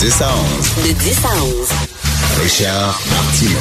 [0.00, 0.86] 10 à 11.
[0.86, 1.68] De 10 à 11.
[2.40, 3.58] Richard Martineau.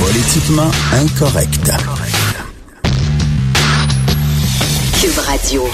[0.00, 1.72] Politiquement incorrect.
[5.00, 5.66] Cube Radio.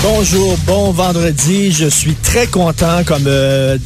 [0.00, 1.72] Bonjour, bon vendredi.
[1.72, 3.78] Je suis très content comme euh,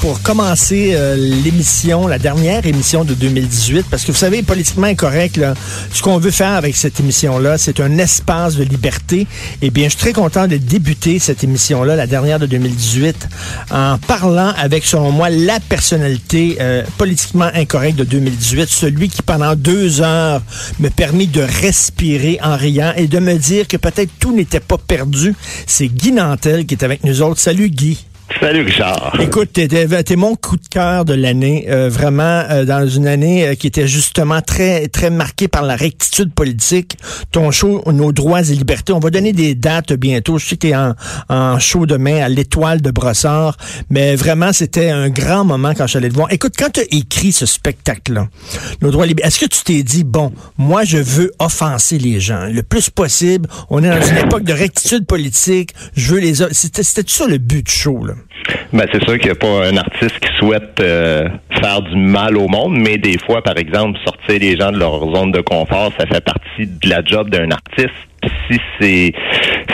[0.00, 5.36] pour- commencer euh, l'émission, la dernière émission de 2018, parce que vous savez, politiquement incorrect,
[5.36, 5.54] là,
[5.92, 9.26] ce qu'on veut faire avec cette émission-là, c'est un espace de liberté.
[9.62, 13.28] Eh bien, je suis très content de débuter cette émission-là, la dernière de 2018,
[13.70, 19.54] en parlant avec, selon moi, la personnalité euh, politiquement incorrecte de 2018, celui qui, pendant
[19.54, 20.42] deux heures,
[20.80, 24.78] me permis de respirer en riant et de me dire que peut-être tout n'était pas
[24.78, 25.34] perdu.
[25.66, 27.40] C'est Guy Nantel qui est avec nous autres.
[27.40, 27.98] Salut Guy.
[28.40, 29.16] Salut Richard.
[29.20, 33.54] Écoute, t'es, mon coup de cœur de l'année, euh, vraiment euh, dans une année euh,
[33.54, 36.98] qui était justement très très marquée par la rectitude politique.
[37.30, 40.38] Ton show Nos droits et libertés, on va donner des dates bientôt.
[40.38, 40.94] Je sais que t'es en,
[41.28, 43.56] en show demain à l'Étoile de Brossard,
[43.90, 46.30] mais vraiment c'était un grand moment quand je suis allé te voir.
[46.32, 48.28] Écoute, quand tu as écrit ce spectacle-là,
[48.82, 52.20] Nos droits et libertés, est-ce que tu t'es dit bon, moi je veux offenser les
[52.20, 53.48] gens le plus possible.
[53.70, 55.74] On est dans une époque de rectitude politique.
[55.94, 56.34] Je veux les.
[56.52, 58.15] c'était ça le but du show là?
[58.72, 61.28] Ben, c'est sûr qu'il n'y a pas un artiste qui souhaite euh,
[61.60, 65.00] faire du mal au monde, mais des fois, par exemple, sortir les gens de leur
[65.14, 67.94] zone de confort, ça fait partie de la job d'un artiste.
[68.50, 69.12] Si c'est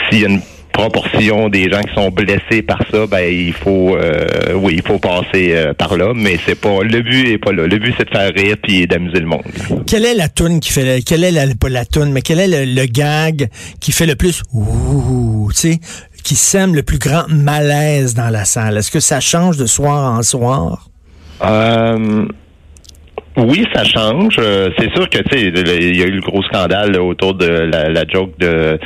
[0.09, 0.41] s'il y a une
[0.73, 4.97] proportion des gens qui sont blessés par ça, ben il faut euh, oui, il faut
[4.97, 7.67] passer euh, par là, mais c'est pas le but est pas là.
[7.67, 9.43] Le but c'est de faire rire puis d'amuser le monde.
[9.87, 12.65] Quelle est la toune qui fait le, quelle est la, pas la mais quel est
[12.65, 13.49] le gag
[13.79, 15.79] qui fait le plus ouh, tu sais,
[16.23, 18.77] qui sème le plus grand malaise dans la salle?
[18.77, 20.89] Est-ce que ça change de soir en soir?
[21.43, 22.25] Euh,
[23.37, 24.35] oui, ça change.
[24.39, 27.47] Euh, c'est sûr que tu sais, il y a eu le gros scandale autour de
[27.47, 28.79] la joke de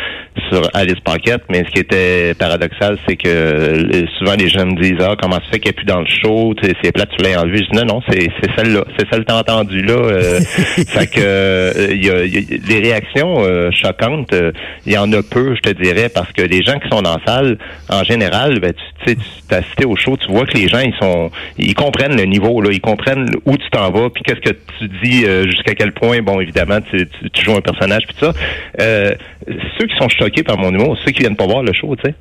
[0.49, 4.79] sur Alice Paquette, mais ce qui était paradoxal, c'est que euh, souvent les gens me
[4.81, 7.09] disent ah comment ça fait qu'elle est plus dans le show, tu sais, c'est plate,
[7.17, 7.59] tu l'as enlevé.
[7.59, 9.93] Je dis non non, c'est c'est celle-là, c'est celle que t'as entendue là.
[9.93, 10.39] Euh,
[10.87, 14.51] fait que euh, il y, a, y a des réactions euh, choquantes, euh,
[14.85, 17.15] il y en a peu, je te dirais, parce que les gens qui sont dans
[17.17, 17.57] la salle,
[17.89, 20.79] en général, ben, tu sais, tu t'as assisté au show, tu vois que les gens
[20.79, 24.41] ils sont, ils comprennent le niveau là, ils comprennent où tu t'en vas, puis qu'est-ce
[24.41, 28.03] que tu dis euh, jusqu'à quel point, bon évidemment tu, tu, tu joues un personnage
[28.07, 28.33] puis tout ça.
[28.81, 29.11] Euh,
[29.79, 32.09] ceux qui sont choqués par mon humour, ceux qui viennent pas voir le show, tu
[32.09, 32.15] sais.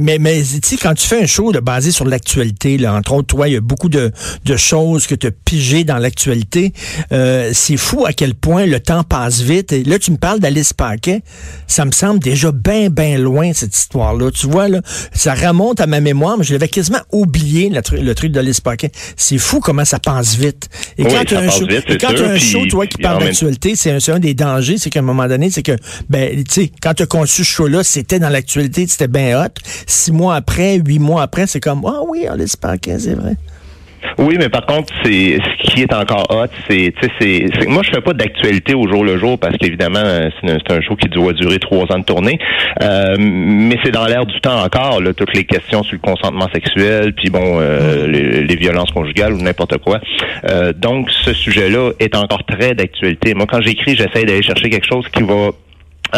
[0.00, 3.12] Mais, mais tu sais, quand tu fais un show là, basé sur l'actualité, là, entre
[3.12, 4.10] autres, toi, il y a beaucoup de,
[4.44, 6.72] de choses que tu as pigées dans l'actualité.
[7.12, 9.72] Euh, c'est fou à quel point le temps passe vite.
[9.72, 11.22] Et là, tu me parles d'Alice Paquet.
[11.68, 14.30] Ça me semble déjà bien, bien loin, cette histoire-là.
[14.32, 14.80] Tu vois, là,
[15.12, 18.60] ça remonte à ma mémoire, mais je l'avais quasiment oublié, le, tru- le truc d'Alice
[18.60, 18.90] Paquet.
[19.16, 20.68] C'est fou comment ça passe vite.
[20.98, 22.40] Et Oui, quand tu as un show, vite, et c'est quand sûr, t'as un puis-
[22.50, 25.02] show, toi, qui parle même- d'actualité, c'est un, c'est un des dangers, c'est qu'à un
[25.04, 25.76] moment donné, c'est que,
[26.10, 29.48] ben, tu sais, quand tu as conçu ce show-là, c'était dans l'actualité, c'était bien hot.
[29.86, 33.32] Six mois après, huit mois après, c'est comme, ah oui, Alice Paquet, c'est vrai.
[34.18, 37.68] Oui, mais par contre, c'est ce qui est encore hot, c'est, tu sais, c'est, c'est-
[37.68, 40.00] moi je fais pas d'actualité au jour le jour parce qu'évidemment
[40.40, 42.36] c'est un, c'est un show qui doit durer trois ans de tournée,
[42.82, 46.48] Euh, mais c'est dans l'air du temps encore là, toutes les questions sur le consentement
[46.52, 50.00] sexuel, puis bon euh, les, les violences conjugales ou n'importe quoi.
[50.50, 53.34] Euh, donc ce sujet-là est encore très d'actualité.
[53.34, 55.50] Moi quand j'écris, j'essaie d'aller chercher quelque chose qui va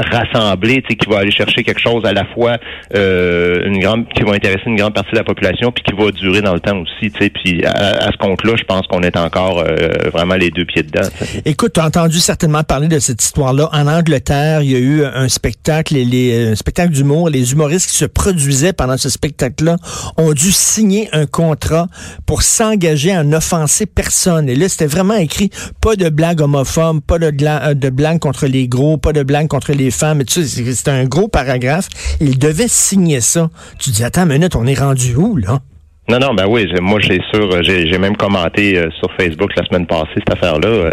[0.03, 2.59] sais, qui va aller chercher quelque chose à la fois
[2.95, 6.11] euh, une grande, qui va intéresser une grande partie de la population, puis qui va
[6.11, 7.11] durer dans le temps aussi.
[7.11, 7.71] Puis à,
[8.07, 11.09] à ce compte-là, je pense qu'on est encore euh, vraiment les deux pieds dedans.
[11.45, 13.69] Écoute, tu as entendu certainement parler de cette histoire-là.
[13.73, 17.29] En Angleterre, il y a eu un spectacle, les, les- un spectacle d'humour.
[17.31, 19.77] Les humoristes qui se produisaient pendant ce spectacle-là
[20.17, 21.87] ont dû signer un contrat
[22.27, 24.49] pour s'engager à n'offenser personne.
[24.49, 25.51] Et là, c'était vraiment écrit
[25.81, 29.49] pas de blagues homophobes, pas de, euh, de blagues contre les gros, pas de blagues
[29.49, 31.89] contre les C'était un gros paragraphe.
[32.21, 33.51] Ils devaient signer ça.
[33.79, 35.63] Tu dis, attends une on est rendu où, là?
[36.07, 39.65] Non, non, ben oui, moi j'ai sûr, euh, j'ai même commenté euh, sur Facebook la
[39.65, 40.69] semaine passée cette affaire-là.
[40.69, 40.91] Euh,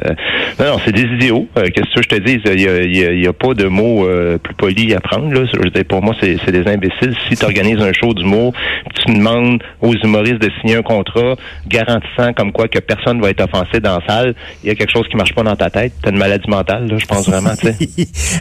[0.58, 1.48] non, non, c'est des idiots.
[1.58, 2.40] Euh, Qu'est-ce que je te dis?
[2.46, 5.34] Il y a, y a- y a pas de mots euh, plus polis à prendre.
[5.34, 5.42] Là.
[5.54, 7.14] Je veux dire, pour moi, c'est des imbéciles.
[7.28, 8.54] Si tu organises un show d'humour,
[9.06, 11.36] tu demandes aux humoristes de signer un contrat
[11.68, 14.34] garantissant comme quoi que personne va être offensé dans la salle,
[14.64, 15.92] il y a quelque chose qui marche pas dans ta tête.
[16.02, 17.52] T'as une maladie mentale, là, je pense vraiment.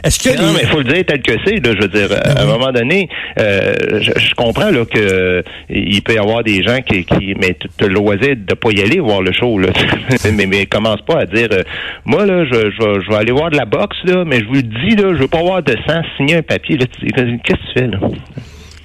[0.03, 1.57] Est-ce que Non, les- mais il faut le dire tel que c'est.
[1.61, 3.09] Je veux dire, à un moment donné,
[3.39, 7.35] euh, je, je comprends là que euh, il peut y avoir des gens qui, qui
[7.39, 9.57] mais le loisir de pas y aller voir le show.
[9.57, 9.69] Là.
[10.33, 11.63] mais, mais commence pas à dire, euh,
[12.05, 14.63] moi là, je, je, vais aller voir de la boxe là, mais je vous le
[14.63, 16.77] dis là, je veux pas voir de sang signer un papier.
[16.77, 17.99] Là, Qu'est-ce que tu fais là?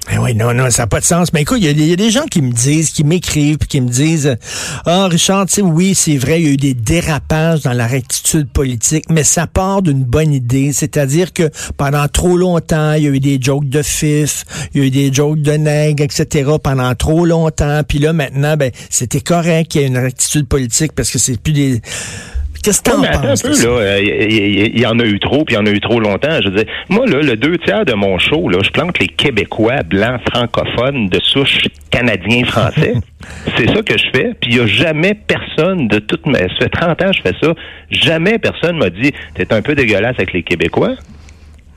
[0.09, 1.33] Ben oui, non, non, ça n'a pas de sens.
[1.33, 3.89] Mais écoute, il y, a des gens qui me disent, qui m'écrivent, puis qui me
[3.89, 4.37] disent
[4.85, 7.87] Ah, Richard, tu sais, oui, c'est vrai, il y a eu des dérapages dans la
[7.87, 10.71] rectitude politique, mais ça part d'une bonne idée.
[10.71, 14.83] C'est-à-dire que pendant trop longtemps, il y a eu des jokes de fif, il y
[14.83, 16.51] a eu des jokes de nègres, etc.
[16.63, 17.81] pendant trop longtemps.
[17.85, 21.39] Puis là, maintenant, ben, c'était correct qu'il y ait une rectitude politique parce que c'est
[21.39, 21.81] plus des
[22.67, 23.45] Qu'est-ce que t'en penses?
[23.45, 25.79] Un peu, là, il y, en a eu trop, puis il y en a eu
[25.79, 26.41] trop longtemps.
[26.43, 29.07] Je veux dire, moi, là, le deux tiers de mon show, là, je plante les
[29.07, 31.59] Québécois blancs francophones de souche
[31.91, 32.95] canadien-français.
[33.57, 34.33] C'est ça que je fais.
[34.41, 36.39] Puis il n'y a jamais personne de toute ma...
[36.39, 37.53] Ça fait 30 ans que je fais ça.
[37.89, 40.95] Jamais personne m'a dit, t'es un peu dégueulasse avec les Québécois.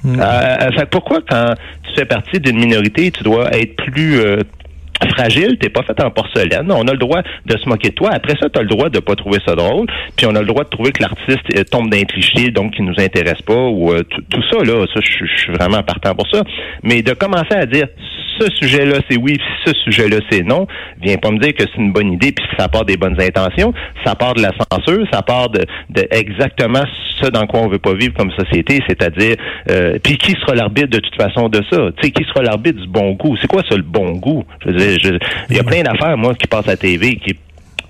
[0.06, 1.54] Euh, euh pourquoi quand
[1.84, 4.38] tu fais partie d'une minorité, tu dois être plus euh,
[5.08, 6.70] fragile, t'es pas fait en porcelaine.
[6.70, 8.10] On a le droit de se moquer de toi.
[8.12, 9.86] Après ça, tu as le droit de pas trouver ça drôle.
[10.16, 12.82] Puis on a le droit de trouver que l'artiste euh, tombe d'un cliché, donc qui
[12.82, 13.54] nous intéresse pas.
[13.54, 16.42] Ou euh, tout ça, là, ça, je suis vraiment partant pour ça.
[16.82, 17.86] Mais de commencer à dire
[18.40, 20.66] ce sujet-là, c'est oui, ce sujet-là, c'est non,
[21.00, 23.74] viens pas me dire que c'est une bonne idée, puis ça part des bonnes intentions,
[24.04, 26.84] ça part de la censure, ça part de, de exactement
[27.22, 29.36] ce dans quoi on veut pas vivre comme société, c'est-à-dire,
[29.70, 31.90] euh, puis qui sera l'arbitre de toute façon de ça?
[31.96, 33.36] Tu sais, qui sera l'arbitre du bon goût?
[33.40, 34.44] C'est quoi ça, le bon goût?
[34.64, 35.18] Je veux dire,
[35.50, 37.36] il y a plein d'affaires, moi, qui passent à la TV, qui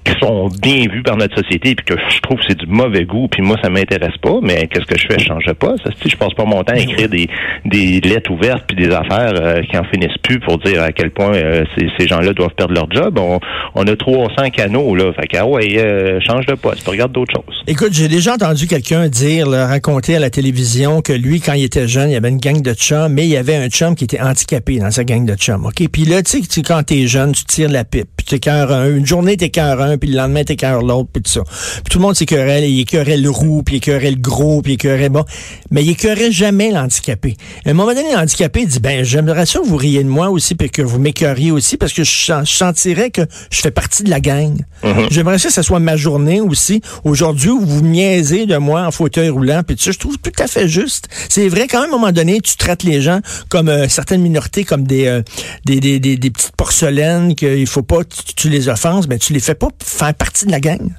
[0.05, 3.05] qui sont bien vus par notre société puis que je trouve que c'est du mauvais
[3.05, 5.19] goût puis moi ça m'intéresse pas mais qu'est-ce que je fais?
[5.19, 5.75] Je change pas.
[5.85, 7.29] Ça si je passe pas mon temps à écrire des
[7.65, 11.11] des lettres ouvertes puis des affaires euh, qui en finissent plus pour dire à quel
[11.11, 13.19] point euh, ces, ces gens-là doivent perdre leur job.
[13.19, 13.41] On,
[13.75, 15.13] on a 300 canaux là.
[15.13, 17.63] Fait que ah ouais euh, change de poste regarde d'autres choses.
[17.67, 21.89] Écoute j'ai déjà entendu quelqu'un dire raconter à la télévision que lui quand il était
[21.89, 24.05] jeune il y avait une gang de chums mais il y avait un chum qui
[24.05, 25.89] était handicapé dans sa gang de chums ok?
[25.93, 28.09] Puis là tu sais quand t'es jeune tu tires la pipe.
[28.17, 29.51] Puis t'es un une journée t'es
[29.91, 31.43] un puis le lendemain, t'écœures l'autre, puis tout ça.
[31.45, 34.73] Puis tout le monde s'écœurait, il écœurait le roux, puis il écœurait le gros, puis
[34.73, 35.25] il écœurait bon.
[35.71, 37.37] Mais il écœurait jamais l'handicapé.
[37.65, 40.55] À un moment donné, l'handicapé dit, ben, j'aimerais ça que vous riez de moi aussi,
[40.55, 44.21] puis que vous m'écœuriez aussi, parce que je, sentirais que je fais partie de la
[44.21, 44.57] gang.
[44.83, 45.09] Mm-hmm.
[45.11, 46.81] J'aimerais ça que ce soit ma journée aussi.
[47.05, 50.47] Aujourd'hui, où vous niaisez de moi en fauteuil roulant, puis ça, je trouve tout à
[50.47, 51.09] fait juste.
[51.29, 54.87] C'est vrai qu'à un moment donné, tu traites les gens comme euh, certaines minorités, comme
[54.87, 55.23] des, euh,
[55.65, 59.41] des, des, des, petites porcelaines, qu'il faut pas, tu, tu les offenses, mais tu les
[59.41, 60.91] fais pas faire partie de la gang?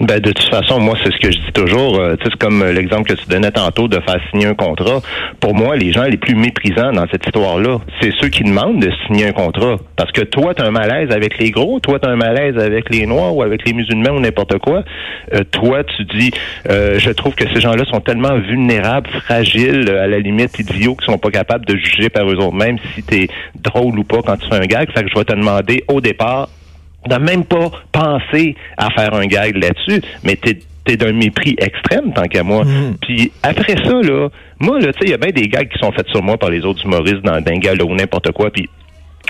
[0.00, 2.00] Ben, de toute façon, moi, c'est ce que je dis toujours.
[2.00, 4.54] Euh, tu sais, c'est comme euh, l'exemple que tu donnais tantôt de faire signer un
[4.54, 5.02] contrat.
[5.40, 8.90] Pour moi, les gens les plus méprisants dans cette histoire-là, c'est ceux qui demandent de
[9.06, 9.76] signer un contrat.
[9.96, 12.56] Parce que toi, tu as un malaise avec les gros, toi, tu as un malaise
[12.56, 14.84] avec les noirs ou avec les musulmans ou n'importe quoi.
[15.34, 16.30] Euh, toi, tu dis,
[16.64, 21.18] je trouve que ces gens-là sont tellement vulnérables, fragiles, à la limite idiots, qu'ils sont
[21.18, 24.56] pas capables de juger par eux-mêmes si tu es drôle ou pas quand tu fais
[24.56, 24.90] un gag.
[24.92, 26.48] Fait que je vais te demander au départ,
[27.08, 32.12] n'a même pas pensé à faire un gag là-dessus, mais t'es t'es d'un mépris extrême
[32.14, 32.64] tant qu'à moi.
[32.64, 32.96] Mm.
[33.02, 35.78] Puis après ça, là, moi, là, tu sais, il y a bien des gags qui
[35.78, 38.68] sont faits sur moi par les autres humoristes dans un gars ou n'importe quoi, puis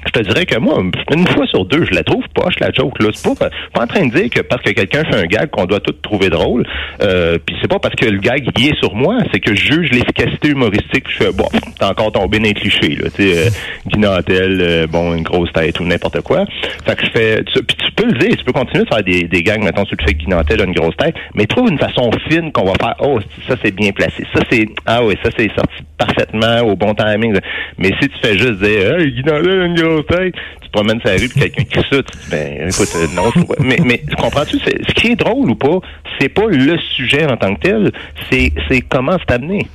[0.07, 0.83] je te dirais que moi,
[1.13, 3.03] une fois sur deux, je la trouve poche, la joke.
[3.03, 3.11] Là.
[3.13, 5.67] C'est pas, pas en train de dire que parce que quelqu'un fait un gag qu'on
[5.67, 6.67] doit tout trouver drôle.
[7.03, 9.73] Euh, puis c'est pas parce que le gag y est sur moi, c'est que je
[9.73, 11.05] juge l'efficacité humoristique.
[11.05, 11.49] Puis je fais, bon,
[11.79, 12.97] t'as encore tombé dans les clichés.
[12.97, 13.51] Là, sais, euh,
[14.31, 16.45] euh, bon, une grosse tête ou n'importe quoi.
[16.85, 17.43] Fait que je fais...
[17.43, 19.97] Puis tu peux le dire, tu peux continuer de faire des, des gags, mettons, sur
[19.99, 22.73] le fait que Guinantel a une grosse tête, mais trouve une façon fine qu'on va
[22.81, 23.19] faire, oh,
[23.49, 24.25] ça c'est bien placé.
[24.35, 24.67] Ça c'est...
[24.87, 27.39] Ah oui, ça c'est sorti parfaitement au bon timing.
[27.79, 31.17] Mais si tu fais juste dire, hey, Guinantel une grosse tu te promènes sur la
[31.17, 34.95] rue et quelqu'un qui ça, tu dis, ben, écoute, euh, non, mais, mais comprends-tu, ce
[34.95, 35.79] qui est drôle ou pas,
[36.19, 37.93] c'est pas le sujet en tant que tel,
[38.31, 39.67] c'est, c'est comment c'est amené.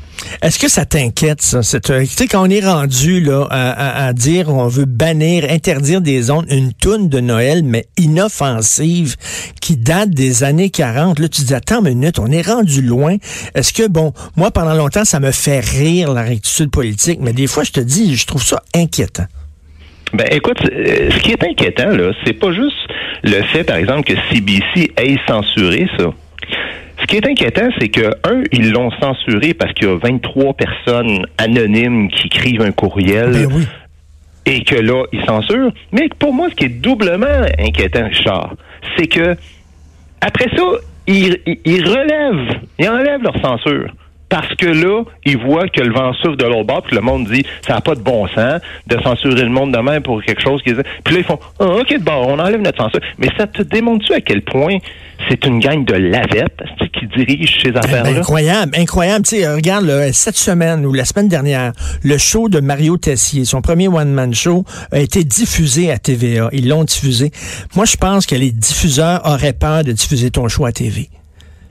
[0.42, 1.60] Est-ce que ça t'inquiète, ça?
[1.60, 6.02] Euh, tu sais, quand on est rendu là, à, à, dire on veut bannir, interdire
[6.02, 9.16] des zones, une toune de Noël, mais inoffensive,
[9.62, 12.82] qui date des années 40, là, tu te dis, attends une minute, on est rendu
[12.82, 13.18] loin.
[13.54, 17.48] Est-ce que, bon, moi, pendant longtemps, ça me fait rire, la rectitude politique, mais des
[17.48, 19.26] fois, je te dis, je trouve ça inquiétant.
[20.14, 22.78] Ben écoute, euh, ce qui est inquiétant, là, c'est pas juste
[23.24, 26.06] le fait, par exemple, que CBC ait censuré ça.
[27.02, 30.54] Ce qui est inquiétant, c'est que, un, ils l'ont censuré parce qu'il y a 23
[30.54, 33.32] personnes anonymes qui écrivent un courriel.
[33.32, 33.68] Ben oui.
[34.48, 35.72] Et que là, ils censurent.
[35.92, 37.26] Mais pour moi, ce qui est doublement
[37.60, 38.54] inquiétant, Richard,
[38.96, 39.36] c'est que,
[40.22, 40.64] après ça,
[41.08, 43.92] ils, ils relèvent, ils enlèvent leur censure
[44.36, 47.26] parce que là, ils voient que le vent souffle de l'autre bord, puis le monde
[47.32, 50.42] dit ça n'a pas de bon sens de censurer le monde de même pour quelque
[50.42, 53.00] chose qui Puis là, ils font ah, OK, de bord, on enlève notre censure.
[53.18, 54.80] Mais ça te démontre-tu à quel point
[55.30, 56.62] c'est une gang de lavettes
[57.00, 58.10] qui dirige ces affaires-là?
[58.20, 59.26] incroyable, incroyable.
[59.26, 61.72] Tu sais, regarde, cette semaine ou la semaine dernière,
[62.04, 66.50] le show de Mario Tessier, son premier one-man show, a été diffusé à TVA.
[66.52, 67.32] Ils l'ont diffusé.
[67.74, 71.08] Moi, je pense que les diffuseurs auraient peur de diffuser ton show à TV.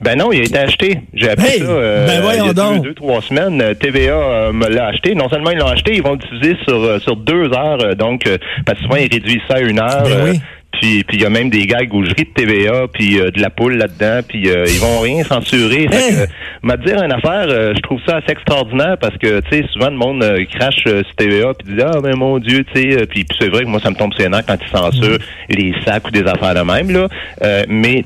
[0.01, 0.99] Ben non, il a été acheté.
[1.13, 2.75] J'ai appris Hey, ça euh, ben voyons il y a donc.
[2.83, 3.61] Deux, deux, trois semaines.
[3.61, 5.15] Euh, TVA euh, me l'a acheté.
[5.15, 7.95] Non seulement ils l'ont acheté, ils vont l'utiliser sur, euh, sur deux heures.
[7.95, 10.03] donc, euh, parce que souvent, ils réduisent ça à une heure.
[10.03, 10.39] Ben oui.
[10.81, 13.41] Puis il y a même des gags où je ris de TVA, puis euh, de
[13.41, 15.87] la poule là-dedans, puis euh, ils vont rien censurer.
[15.89, 16.09] Fait Hein?
[16.09, 16.25] que, euh,
[16.63, 19.89] m'a dire une affaire, euh, je trouve ça assez extraordinaire parce que tu sais souvent
[19.89, 20.21] le monde
[20.53, 23.61] crache sur TVA puis dit ah ben mon Dieu tu sais puis puis c'est vrai
[23.63, 25.17] que moi ça me tombe sur les nerfs quand ils censurent
[25.49, 25.53] Mm.
[25.55, 27.07] les sacs ou des affaires de même là,
[27.41, 28.03] Euh, mais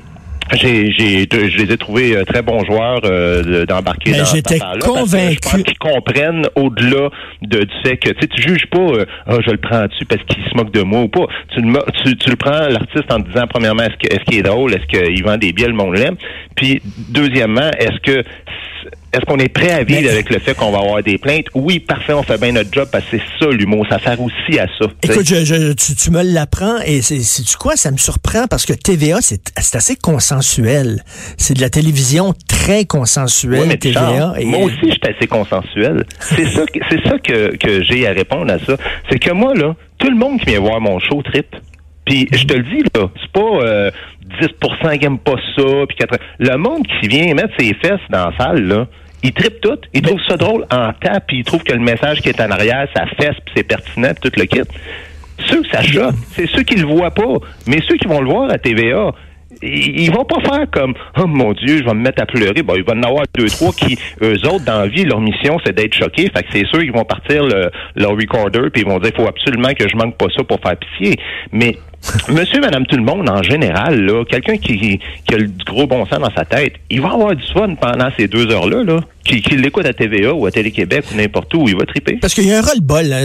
[0.56, 4.24] j'ai, j'ai, je les ai trouvés euh, très bons joueurs euh, de- d'embarquer Mais dans
[4.24, 5.36] j'étais convaincu.
[5.42, 7.10] Je pense qu'ils comprennent au-delà
[7.42, 10.04] de, du fait que tu sais, tu juges pas, euh, ah je le prends dessus
[10.06, 11.26] parce qu'il se moque de moi ou pas.
[11.54, 11.62] Tu,
[12.04, 14.74] tu, tu le prends l'artiste en te disant premièrement est-ce que est-ce qu'il est drôle,
[14.74, 16.16] est-ce qu'il vend des billets, le monde l'aime.
[16.56, 18.22] Puis deuxièmement, est-ce que
[19.12, 21.46] est-ce qu'on est prêt à vivre Mais- avec le fait qu'on va avoir des plaintes?
[21.54, 23.86] Oui, parfait, on fait bien notre job parce que c'est ça l'humour.
[23.90, 24.86] Ça sert aussi à ça.
[25.02, 27.76] Écoute, je, je- tu, tu me l'apprends et c'est c'est quoi?
[27.76, 31.02] Ça me surprend parce que TVA c'est c'est assez consensuel.
[31.36, 34.34] C'est de la télévision très consensuelle mais TVA.
[34.38, 36.04] Et- moi aussi, je suis assez consensuel.
[36.20, 38.76] C'est ça, que- c'est ça que, que j'ai à répondre à ça.
[39.10, 41.46] C'est que moi, là, tout le monde qui vient voir mon show trip.
[42.06, 43.90] Puis je te le dis, là, c'est pas euh,
[44.40, 46.18] 10% qui aiment pas ça, puis 80.
[46.38, 48.86] Le monde qui vient mettre ses fesses dans la salle, là,
[49.22, 49.78] ils trippent tout.
[49.92, 52.50] Ils trouvent ça drôle en tape, puis ils trouvent que le message qui est en
[52.50, 54.62] arrière, ça fesse, puis c'est pertinent, tout le kit.
[55.46, 57.38] Ceux que ça choque, c'est ceux qui le voient pas.
[57.66, 59.12] Mais ceux qui vont le voir à TVA,
[59.62, 62.62] ils vont pas faire comme Oh mon Dieu, je vais me mettre à pleurer.
[62.62, 65.58] Bon, il va en avoir deux, trois qui, eux autres, dans la vie, leur mission,
[65.64, 66.30] c'est d'être choqués.
[66.34, 69.26] Fait que c'est sûr qu'ils vont partir le, leur recorder puis ils vont dire faut
[69.26, 71.16] absolument que je manque pas ça pour faire pitié.
[71.52, 71.76] Mais
[72.28, 76.06] Monsieur, Madame, tout le monde, en général, là, quelqu'un qui, qui a du gros bon
[76.06, 79.40] sens dans sa tête, il va avoir du fun pendant ces deux heures-là, là, qui,
[79.56, 82.16] l'écoute à TVA ou à Télé-Québec ou n'importe où, il va triper.
[82.16, 82.62] Parce qu'il y a un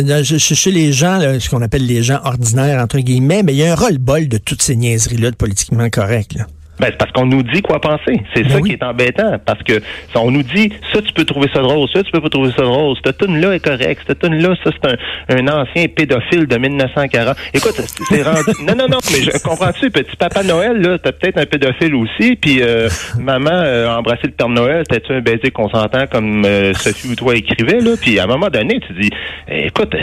[0.02, 3.64] dans- chez les gens, ce qu'on appelle les gens ordinaires, entre guillemets, mais il y
[3.64, 6.38] a un ras-le-bol de toutes ces niaiseries-là de politiquement correct.
[6.80, 8.22] Ben, c'est parce qu'on nous dit quoi penser.
[8.34, 8.70] C'est Ben ça oui.
[8.70, 9.38] qui est embêtant.
[9.46, 9.80] Parce que
[10.14, 12.52] ça, on nous dit, ça, tu peux trouver ça drôle, ça, tu peux pas trouver
[12.52, 12.96] ça drôle.
[13.04, 14.04] Cette tune-là est correcte.
[14.08, 17.38] Cette tune-là, ça, c'est un, un ancien pédophile de 1940.
[17.54, 17.76] Écoute,
[18.10, 18.40] c'est rendu...
[18.66, 22.36] Non, non, non, mais je comprends-tu, petit papa Noël, là, t'as peut-être un pédophile aussi,
[22.36, 22.90] puis euh,
[23.20, 27.16] maman euh, a embrassé le Père Noël, t'as-tu un baiser consentant comme euh, Sophie ou
[27.16, 27.92] toi écrivait, là?
[28.02, 29.10] Puis à un moment donné, tu dis,
[29.48, 29.96] écoute,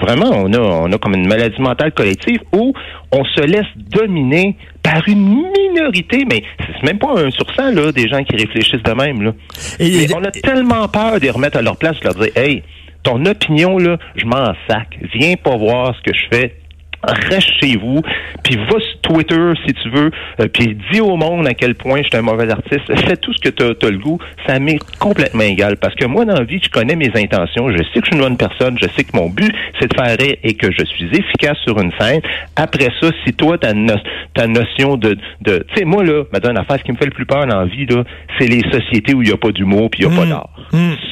[0.00, 2.72] vraiment, on a, on a comme une maladie mentale collective où
[3.12, 7.92] on se laisse dominer par une minorité, mais c'est même pas un sur cent, là,
[7.92, 9.32] des gens qui réfléchissent de même, là.
[9.78, 12.30] Et- Mais on a tellement peur de les remettre à leur place, de leur dire,
[12.36, 12.62] hey,
[13.02, 14.98] ton opinion, là, je m'en sac.
[15.14, 16.56] Viens pas voir ce que je fais.
[17.02, 18.02] Reste chez vous,
[18.44, 21.98] puis va sur Twitter si tu veux, euh, puis dis au monde à quel point
[22.02, 22.94] je suis un mauvais artiste.
[23.06, 24.18] Fais tout ce que tu as, le goût.
[24.46, 25.76] Ça m'est complètement égal.
[25.78, 27.70] Parce que moi, dans la vie, je connais mes intentions.
[27.70, 28.76] Je sais que je suis une bonne personne.
[28.78, 31.80] Je sais que mon but, c'est de faire rire et que je suis efficace sur
[31.80, 32.20] une scène.
[32.56, 33.94] Après ça, si toi, ta, no-
[34.34, 35.16] ta notion de...
[35.40, 37.60] de tu sais, moi, là, madame, l'affaire, ce qui me fait le plus peur dans
[37.60, 38.04] la vie, là,
[38.38, 40.50] c'est les sociétés où il n'y a pas d'humour puis il n'y a pas d'art.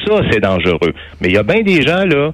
[0.05, 0.93] Ça, c'est dangereux.
[1.19, 2.31] Mais il y a bien des gens, là,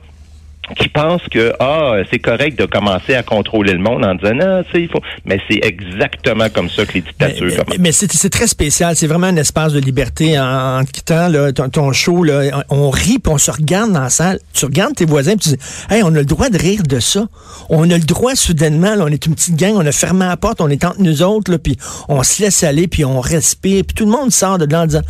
[0.74, 4.64] qui pensent que ah c'est correct de commencer à contrôler le monde en disant non
[4.64, 7.80] tu sais il faut mais c'est exactement comme ça que les dictatures mais- commencent.
[7.80, 8.96] mais c'est c'est très spécial.
[8.96, 12.24] C'est vraiment un espace de liberté en, en quittant là, ton, ton show.
[12.24, 14.40] Là, on rit puis on se regarde dans la salle.
[14.54, 17.00] Tu regardes tes voisins puis tu dis Hey, on a le droit de rire de
[17.00, 17.26] ça.
[17.70, 18.96] On a le droit soudainement.
[18.96, 19.74] là, on est une petite gang.
[19.76, 20.62] On a fermé la porte.
[20.62, 21.52] On est entre nous autres.
[21.52, 21.78] Là, puis
[22.10, 23.84] on se laisse aller puis on respire.
[23.86, 25.02] Puis tout le monde sort de là en disant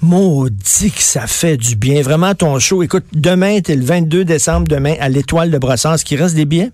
[0.00, 2.02] Maudit que ça fait du bien.
[2.02, 2.82] Vraiment ton show.
[2.82, 5.94] Écoute, demain, t'es le 22 décembre, demain à l'Étoile de.
[5.94, 6.70] Est-ce qu'il reste des billets?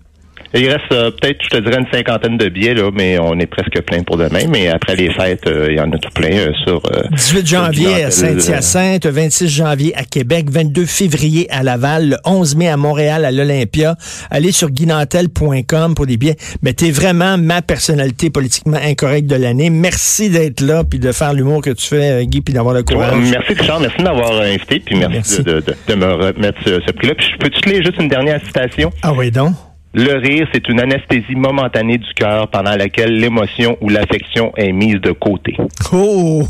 [0.53, 3.45] Il reste euh, peut-être je te dirais une cinquantaine de billets là mais on est
[3.45, 6.31] presque plein pour demain mais après les fêtes euh, il y en a tout plein
[6.35, 11.61] euh, sur euh, 18 sur janvier à Saint-Hyacinthe, 26 janvier à Québec, 22 février à
[11.63, 13.95] Laval, le 11 mai à Montréal à l'Olympia.
[14.31, 16.35] Allez sur guinantel.com pour des billets.
[16.63, 19.69] Mais t'es vraiment ma personnalité politiquement incorrecte de l'année.
[19.69, 22.85] Merci d'être là puis de faire l'humour que tu fais, Guy, puis d'avoir le Ouais,
[22.95, 23.13] courage.
[23.31, 25.43] merci Richard, merci de m'avoir invité, puis merci, Merci.
[25.43, 27.13] De, de, de me remettre ce, ce prix-là.
[27.15, 28.91] Puis je peux-tu te lire juste une dernière citation?
[29.03, 29.53] Ah oui, donc.
[29.93, 35.01] Le rire, c'est une anesthésie momentanée du cœur pendant laquelle l'émotion ou l'affection est mise
[35.01, 35.57] de côté.
[35.91, 36.43] Oh,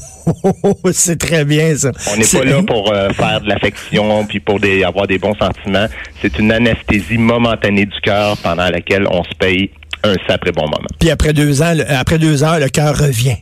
[0.92, 1.92] c'est très bien ça.
[2.12, 5.36] On n'est pas là pour euh, faire de l'affection puis pour des, avoir des bons
[5.36, 5.86] sentiments.
[6.22, 9.70] C'est une anesthésie momentanée du cœur pendant laquelle on se paye
[10.04, 10.88] un sacré bon moment.
[11.00, 13.38] Puis après deux ans, le- après deux heures, le cœur revient.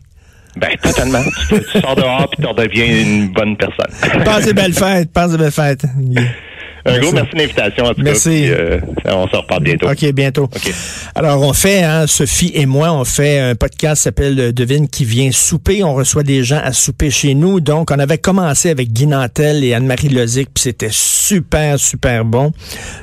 [0.57, 1.21] Ben, totalement.
[1.49, 4.23] tu, tu sors dehors puis tu redeviens une bonne personne.
[4.23, 5.85] Passe des belles fêtes, passe des belles fêtes.
[6.87, 8.29] Un gros merci de l'invitation, en tout Merci.
[8.29, 8.31] cas.
[8.31, 9.89] puis, euh, on se reparle bientôt.
[9.89, 10.43] OK, bientôt.
[10.45, 10.73] OK.
[11.15, 14.87] Alors, on fait, hein, Sophie et moi, on fait un podcast qui s'appelle euh, Devine
[14.87, 15.83] qui vient souper.
[15.83, 17.59] On reçoit des gens à souper chez nous.
[17.59, 22.51] Donc, on avait commencé avec Guy Nantel et Anne-Marie Lozic, puis c'était super, super bon.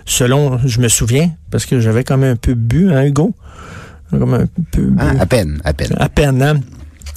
[0.06, 3.34] Selon, je me souviens, parce que j'avais quand même un peu bu, hein, Hugo?
[4.10, 4.96] Comme un peu bu.
[4.98, 5.94] Ah, à peine, à peine.
[5.98, 6.60] À peine, hein?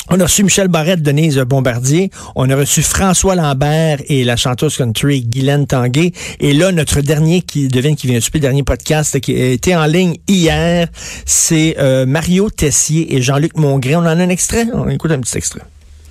[0.09, 2.11] On a reçu Michel Barrette, Denise Bombardier.
[2.35, 6.13] On a reçu François Lambert et la chanteuse country Guylaine Tanguay.
[6.39, 9.85] Et là, notre dernier qui devine qui vient super dernier podcast qui a été en
[9.85, 10.87] ligne hier,
[11.25, 13.97] c'est euh, Mario Tessier et Jean-Luc Mongré.
[13.97, 14.65] On en a un extrait?
[14.73, 15.61] On écoute un petit extrait.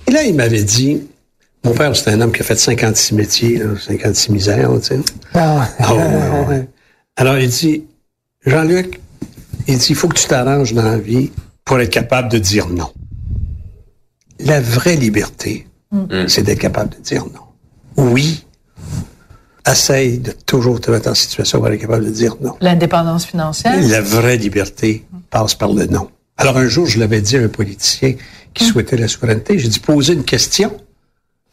[0.07, 1.01] Et là, il m'avait dit,
[1.63, 4.99] mon père, c'est un homme qui a fait 56 métiers, là, 56 misères, tu sais.
[5.33, 6.69] Ah, Ah ouais, ouais, ouais.
[7.15, 7.83] Alors, il dit,
[8.45, 8.99] Jean-Luc,
[9.67, 11.31] il dit, il faut que tu t'arranges dans la vie
[11.65, 12.91] pour être capable de dire non.
[14.39, 15.67] La vraie liberté,
[16.27, 17.41] c'est d'être capable de dire non.
[18.03, 18.45] Oui,
[19.69, 22.55] essaye de toujours te mettre en situation pour être capable de dire non.
[22.61, 23.75] L'indépendance financière.
[23.89, 26.09] La vraie liberté passe par le non.
[26.37, 28.13] Alors un jour, je l'avais dit à un politicien
[28.53, 30.75] qui souhaitait la souveraineté, j'ai dit posez une question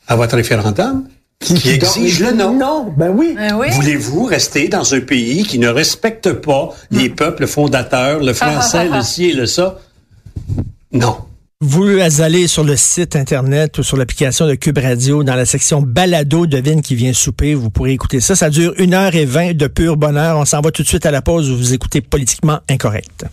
[0.06, 1.08] à votre référendum
[1.40, 2.54] qui, exige le non.
[2.54, 3.36] Non, ben oui.
[3.38, 3.66] Eh oui.
[3.72, 9.02] Voulez-vous rester dans un pays qui ne respecte pas les peuples fondateurs, le français, le
[9.02, 9.80] ci et le ça?
[10.92, 11.16] Non.
[11.66, 15.80] Vous allez sur le site Internet ou sur l'application de Cube Radio, dans la section
[15.80, 17.54] Balado, devine qui vient souper.
[17.54, 18.36] Vous pourrez écouter ça.
[18.36, 20.36] Ça dure une heure et vingt de pur bonheur.
[20.36, 23.24] On s'en va tout de suite à la pause où vous écoutez Politiquement Incorrect.